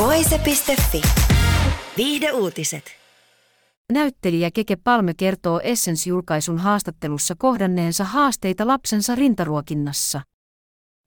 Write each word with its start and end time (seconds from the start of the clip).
Voise.fi. 0.00 1.02
Viihde 1.96 2.32
uutiset. 2.32 2.84
Näyttelijä 3.92 4.50
Keke 4.50 4.76
Palme 4.76 5.14
kertoo 5.14 5.60
Essence-julkaisun 5.60 6.58
haastattelussa 6.58 7.34
kohdanneensa 7.38 8.04
haasteita 8.04 8.66
lapsensa 8.66 9.14
rintaruokinnassa. 9.14 10.20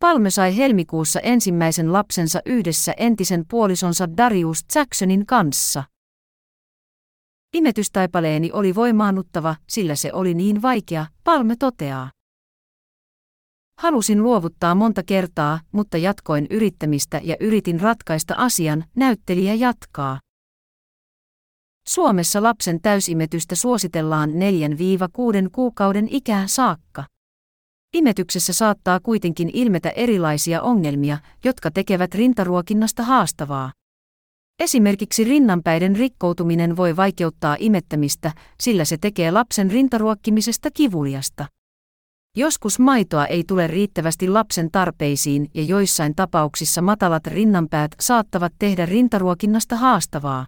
Palme 0.00 0.30
sai 0.30 0.56
helmikuussa 0.56 1.20
ensimmäisen 1.20 1.92
lapsensa 1.92 2.40
yhdessä 2.46 2.94
entisen 2.96 3.44
puolisonsa 3.50 4.16
Darius 4.16 4.64
Jacksonin 4.74 5.26
kanssa. 5.26 5.84
Imetystaipaleeni 7.54 8.50
oli 8.52 8.74
voimaannuttava, 8.74 9.56
sillä 9.68 9.94
se 9.94 10.12
oli 10.12 10.34
niin 10.34 10.62
vaikea, 10.62 11.06
Palme 11.24 11.56
toteaa. 11.56 12.10
Halusin 13.80 14.22
luovuttaa 14.22 14.74
monta 14.74 15.02
kertaa, 15.02 15.60
mutta 15.72 15.98
jatkoin 15.98 16.46
yrittämistä 16.50 17.20
ja 17.24 17.36
yritin 17.40 17.80
ratkaista 17.80 18.34
asian, 18.38 18.84
näyttelijä 18.96 19.54
jatkaa. 19.54 20.20
Suomessa 21.88 22.42
lapsen 22.42 22.80
täysimetystä 22.82 23.54
suositellaan 23.54 24.30
4-6 24.30 24.32
kuukauden 25.52 26.08
ikään 26.10 26.48
saakka. 26.48 27.04
Imetyksessä 27.94 28.52
saattaa 28.52 29.00
kuitenkin 29.00 29.50
ilmetä 29.52 29.90
erilaisia 29.90 30.62
ongelmia, 30.62 31.18
jotka 31.44 31.70
tekevät 31.70 32.14
rintaruokinnasta 32.14 33.02
haastavaa. 33.02 33.72
Esimerkiksi 34.58 35.24
rinnanpäiden 35.24 35.96
rikkoutuminen 35.96 36.76
voi 36.76 36.96
vaikeuttaa 36.96 37.56
imettämistä, 37.58 38.32
sillä 38.60 38.84
se 38.84 38.96
tekee 39.00 39.30
lapsen 39.30 39.70
rintaruokkimisesta 39.70 40.70
kivuliasta. 40.74 41.46
Joskus 42.36 42.78
maitoa 42.78 43.26
ei 43.26 43.44
tule 43.44 43.66
riittävästi 43.66 44.28
lapsen 44.28 44.70
tarpeisiin 44.70 45.50
ja 45.54 45.62
joissain 45.62 46.14
tapauksissa 46.14 46.82
matalat 46.82 47.26
rinnanpäät 47.26 47.94
saattavat 48.00 48.52
tehdä 48.58 48.86
rintaruokinnasta 48.86 49.76
haastavaa. 49.76 50.46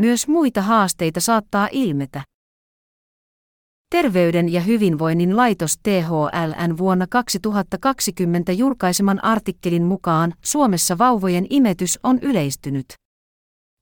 Myös 0.00 0.28
muita 0.28 0.62
haasteita 0.62 1.20
saattaa 1.20 1.68
ilmetä. 1.72 2.22
Terveyden 3.90 4.52
ja 4.52 4.60
hyvinvoinnin 4.60 5.36
laitos 5.36 5.78
THLN 5.82 6.78
vuonna 6.78 7.06
2020 7.10 8.52
julkaiseman 8.52 9.24
artikkelin 9.24 9.84
mukaan 9.84 10.32
Suomessa 10.44 10.98
vauvojen 10.98 11.46
imetys 11.50 11.98
on 12.02 12.18
yleistynyt. 12.22 12.86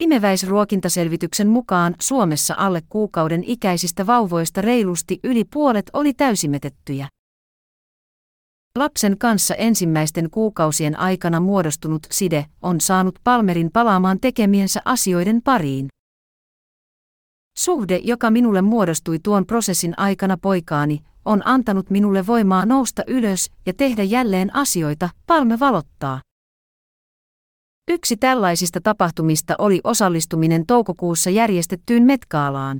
Imeväisruokintaselvityksen 0.03 1.49
mukaan 1.49 1.95
Suomessa 2.01 2.55
alle 2.59 2.83
kuukauden 2.89 3.45
ikäisistä 3.45 4.07
vauvoista 4.07 4.61
reilusti 4.61 5.21
yli 5.25 5.45
puolet 5.45 5.91
oli 5.93 6.15
täysimetettyjä. 6.15 7.09
Lapsen 8.79 9.19
kanssa 9.19 9.55
ensimmäisten 9.55 10.31
kuukausien 10.31 10.99
aikana 10.99 11.41
muodostunut 11.41 12.07
side 12.11 12.47
on 12.63 12.81
saanut 12.81 13.19
Palmerin 13.25 13.71
palaamaan 13.73 14.21
tekemiensä 14.21 14.83
asioiden 14.85 15.43
pariin. 15.43 15.89
Suhde, 17.59 18.01
joka 18.05 18.31
minulle 18.31 18.63
muodostui 18.63 19.19
tuon 19.19 19.47
prosessin 19.47 19.95
aikana 19.97 20.37
poikaani, 20.37 21.03
on 21.25 21.43
antanut 21.45 21.91
minulle 21.91 22.27
voimaa 22.27 22.67
nousta 22.67 23.03
ylös 23.07 23.51
ja 23.67 23.73
tehdä 23.73 24.03
jälleen 24.03 24.55
asioita, 24.55 25.09
Palme 25.27 25.61
valottaa. 25.61 26.21
Yksi 27.91 28.17
tällaisista 28.17 28.81
tapahtumista 28.81 29.55
oli 29.59 29.81
osallistuminen 29.85 30.67
toukokuussa 30.67 31.31
järjestettyyn 31.31 32.03
Metkaalaan. 32.03 32.79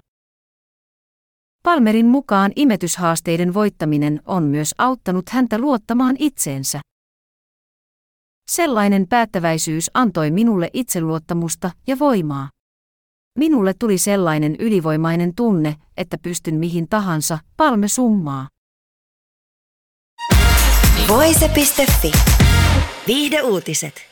Palmerin 1.63 2.07
mukaan 2.07 2.53
imetyshaasteiden 2.57 3.55
voittaminen 3.55 4.21
on 4.27 4.43
myös 4.43 4.75
auttanut 4.79 5.29
häntä 5.29 5.59
luottamaan 5.59 6.17
itseensä. 6.19 6.81
Sellainen 8.51 9.07
päättäväisyys 9.09 9.91
antoi 9.95 10.31
minulle 10.31 10.71
itseluottamusta 10.73 11.71
ja 11.87 11.99
voimaa. 11.99 12.51
Minulle 13.39 13.75
tuli 13.75 13.99
sellainen 13.99 14.57
ylivoimainen 14.59 15.35
tunne, 15.35 15.77
että 15.97 16.19
pystyn 16.19 16.55
mihin 16.55 16.89
tahansa, 16.89 17.39
palme 17.57 17.89
summaa. 17.89 18.49
Voise.fi. 21.09 22.13
Viihde 23.07 23.43
uutiset. 23.43 24.12